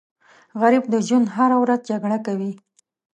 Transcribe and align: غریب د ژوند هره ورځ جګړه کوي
غریب 0.61 0.83
د 0.89 0.95
ژوند 1.07 1.27
هره 1.35 1.57
ورځ 1.63 1.79
جګړه 1.89 2.17
کوي 2.27 2.51